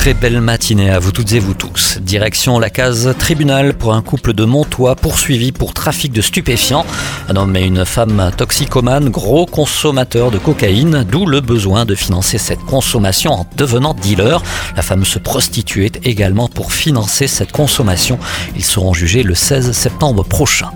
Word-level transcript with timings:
très 0.00 0.14
belle 0.14 0.40
matinée 0.40 0.88
à 0.88 0.98
vous 0.98 1.12
toutes 1.12 1.32
et 1.32 1.38
vous 1.38 1.52
tous. 1.52 1.98
Direction 2.00 2.58
la 2.58 2.70
case 2.70 3.14
tribunal 3.18 3.74
pour 3.74 3.92
un 3.92 4.00
couple 4.00 4.32
de 4.32 4.46
Montois 4.46 4.96
poursuivi 4.96 5.52
pour 5.52 5.74
trafic 5.74 6.10
de 6.10 6.22
stupéfiants. 6.22 6.86
Un 7.28 7.36
homme 7.36 7.54
et 7.54 7.66
une 7.66 7.84
femme 7.84 8.30
toxicomane, 8.34 9.10
gros 9.10 9.44
consommateurs 9.44 10.30
de 10.30 10.38
cocaïne, 10.38 11.04
d'où 11.06 11.26
le 11.26 11.42
besoin 11.42 11.84
de 11.84 11.94
financer 11.94 12.38
cette 12.38 12.60
consommation 12.60 13.32
en 13.32 13.46
devenant 13.58 13.92
dealer. 13.92 14.42
La 14.74 14.80
femme 14.80 15.04
se 15.04 15.18
prostituait 15.18 15.92
également 16.02 16.48
pour 16.48 16.72
financer 16.72 17.26
cette 17.26 17.52
consommation. 17.52 18.18
Ils 18.56 18.64
seront 18.64 18.94
jugés 18.94 19.22
le 19.22 19.34
16 19.34 19.72
septembre 19.72 20.24
prochain. 20.24 20.70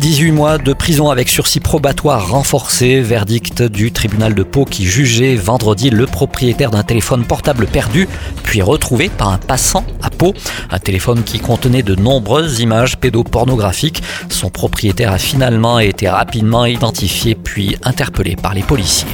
18 0.00 0.32
mois 0.32 0.58
de 0.58 0.72
prison 0.72 1.10
avec 1.10 1.28
sursis 1.28 1.60
probatoire 1.60 2.28
renforcé, 2.30 3.00
verdict 3.00 3.62
du 3.62 3.92
tribunal 3.92 4.34
de 4.34 4.42
Pau 4.42 4.64
qui 4.64 4.84
jugeait 4.84 5.36
vendredi 5.36 5.90
le 5.90 6.06
propriétaire 6.06 6.72
d'un 6.72 6.82
téléphone 6.82 7.24
portable 7.24 7.68
perdu, 7.68 8.08
puis 8.42 8.63
retrouvé 8.64 9.08
par 9.08 9.28
un 9.28 9.38
passant 9.38 9.84
à 10.02 10.10
Pau. 10.10 10.34
Un 10.70 10.78
téléphone 10.78 11.22
qui 11.22 11.38
contenait 11.38 11.82
de 11.82 11.94
nombreuses 11.94 12.60
images 12.60 12.96
pédopornographiques. 12.96 14.02
Son 14.28 14.50
propriétaire 14.50 15.12
a 15.12 15.18
finalement 15.18 15.78
été 15.78 16.08
rapidement 16.08 16.64
identifié 16.64 17.34
puis 17.34 17.76
interpellé 17.82 18.36
par 18.36 18.54
les 18.54 18.62
policiers. 18.62 19.08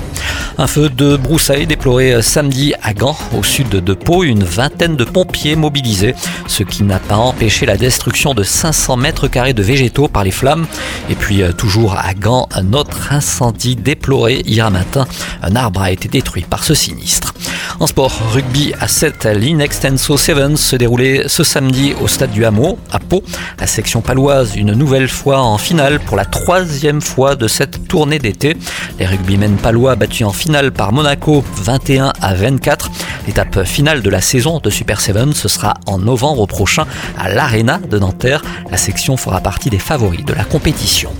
Un 0.59 0.67
feu 0.67 0.89
de 0.89 1.17
broussailles 1.17 1.67
déploré 1.67 2.23
samedi 2.23 2.75
à 2.83 2.93
Gand, 2.93 3.17
au 3.37 3.43
sud 3.43 3.69
de 3.69 3.95
Pau, 3.95 4.25
une 4.25 4.45
vingtaine 4.45 4.97
de 4.97 5.05
pompiers 5.05 5.57
mobilisés, 5.57 6.15
ce 6.47 6.63
qui 6.63 6.83
n'a 6.83 6.99
pas 6.99 7.17
empêché 7.17 7.67
la 7.67 7.77
destruction 7.77 8.35
de 8.35 8.43
500 8.43 8.97
mètres 8.97 9.29
carrés 9.29 9.55
de 9.55 9.63
végétaux 9.63 10.09
par 10.09 10.25
les 10.25 10.31
flammes. 10.31 10.67
Et 11.09 11.15
puis 11.15 11.43
euh, 11.43 11.53
toujours 11.53 11.97
à 11.97 12.15
Gand, 12.15 12.49
un 12.53 12.73
autre 12.73 13.13
incendie 13.13 13.77
déploré 13.77 14.43
hier 14.45 14.71
matin. 14.71 15.07
Un 15.43 15.57
arbre 15.57 15.83
a 15.83 15.91
été 15.91 16.09
détruit 16.09 16.45
par 16.49 16.65
ce 16.65 16.75
sinistre. 16.75 17.35
En 17.79 17.87
sport, 17.87 18.13
rugby 18.33 18.75
à 18.79 18.89
7, 18.89 19.27
l'Inextenso 19.35 20.19
Sevens 20.19 20.57
se 20.57 20.77
déroulait 20.77 21.25
ce 21.29 21.45
samedi 21.45 21.95
au 22.01 22.09
stade 22.09 22.31
du 22.31 22.45
Hameau, 22.45 22.79
à 22.91 22.99
Pau. 22.99 23.23
La 23.59 23.67
section 23.67 24.03
paloise, 24.03 24.55
une 24.57 24.75
nouvelle 24.75 25.09
fois 25.09 25.41
en 25.41 25.57
finale 25.57 25.99
pour 26.01 26.17
la 26.17 26.27
troisième 26.27 27.01
fois 27.01 27.37
de 27.37 27.49
cette 27.49 27.89
tournée 27.89 28.19
d'été. 28.19 28.57
Les 29.01 29.07
rugbymen 29.07 29.57
palois 29.57 29.97
battus 29.97 30.27
en 30.27 30.33
finale 30.33 30.73
par 30.73 30.93
Monaco 30.93 31.43
21 31.57 32.13
à 32.21 32.35
24. 32.35 32.91
L'étape 33.27 33.65
finale 33.65 34.03
de 34.03 34.11
la 34.11 34.21
saison 34.21 34.61
de 34.61 34.71
Super 34.71 35.01
7 35.01 35.11
ce 35.35 35.49
sera 35.49 35.75
en 35.87 35.99
novembre 35.99 36.47
prochain 36.47 36.87
à 37.19 37.29
l'Arena 37.29 37.79
de 37.79 37.99
Nanterre. 37.99 38.43
La 38.71 38.77
section 38.77 39.17
fera 39.17 39.41
partie 39.41 39.71
des 39.71 39.79
favoris 39.79 40.25
de 40.25 40.33
la 40.33 40.45
compétition. 40.45 41.11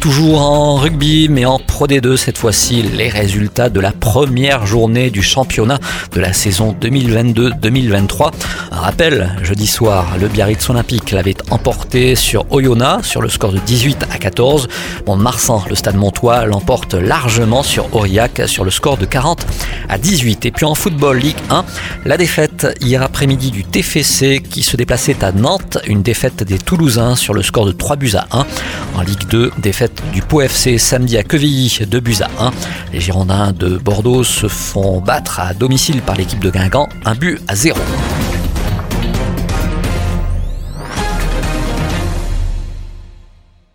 Toujours 0.00 0.40
en 0.40 0.76
rugby, 0.76 1.28
mais 1.28 1.44
en 1.44 1.58
Pro 1.58 1.86
D2 1.86 2.16
cette 2.16 2.38
fois-ci, 2.38 2.82
les 2.82 3.08
résultats 3.08 3.68
de 3.68 3.80
la 3.80 3.92
première 3.92 4.66
journée 4.66 5.10
du 5.10 5.22
championnat 5.22 5.78
de 6.12 6.20
la 6.20 6.32
saison 6.32 6.74
2022-2023. 6.80 8.30
Un 8.72 8.78
rappel, 8.78 9.36
jeudi 9.42 9.66
soir, 9.66 10.16
le 10.18 10.28
Biarritz 10.28 10.68
Olympique 10.70 11.10
l'avait 11.10 11.36
emporté 11.50 12.14
sur 12.14 12.46
Oyonnax 12.50 13.08
sur 13.08 13.20
le 13.20 13.28
score 13.28 13.52
de 13.52 13.58
18 13.58 14.06
à 14.10 14.18
14. 14.18 14.68
Mont-de-Marsan, 15.06 15.64
le 15.68 15.74
stade 15.74 15.96
montois, 15.96 16.46
l'emporte 16.46 16.94
largement 16.94 17.62
sur 17.62 17.94
Aurillac 17.94 18.42
sur 18.46 18.64
le 18.64 18.70
score 18.70 18.96
de 18.96 19.06
40 19.06 19.46
à 19.90 19.98
18. 19.98 20.46
Et 20.46 20.50
puis 20.50 20.64
en 20.64 20.74
football 20.74 21.18
Ligue 21.18 21.36
1, 21.50 21.64
la 22.06 22.16
défaite 22.16 22.66
hier 22.80 23.02
après-midi 23.02 23.50
du 23.50 23.64
TFC 23.64 24.40
qui 24.40 24.62
se 24.62 24.76
déplaçait 24.76 25.22
à 25.22 25.32
Nantes, 25.32 25.78
une 25.86 26.02
défaite 26.02 26.42
des 26.44 26.58
Toulousains 26.58 27.16
sur 27.16 27.34
le 27.34 27.42
score 27.42 27.66
de 27.66 27.72
3 27.72 27.96
buts 27.96 28.14
à 28.14 28.26
1. 28.30 28.46
En 28.96 29.02
Ligue 29.02 29.26
2, 29.28 29.50
défaite 29.58 30.02
du 30.12 30.22
Pau 30.22 30.40
FC 30.40 30.78
samedi 30.78 31.18
à 31.18 31.22
Quevilly, 31.22 31.80
2 31.86 32.00
buts 32.00 32.16
à 32.20 32.46
1. 32.46 32.50
Les 32.92 33.00
Girondins 33.00 33.52
de 33.52 33.76
Bordeaux 33.78 34.24
se 34.24 34.48
font 34.48 35.00
battre 35.00 35.40
à 35.40 35.54
domicile 35.54 36.00
par 36.02 36.16
l'équipe 36.16 36.40
de 36.40 36.50
Guingamp, 36.50 36.88
un 37.04 37.14
but 37.14 37.40
à 37.48 37.56
0. 37.56 37.78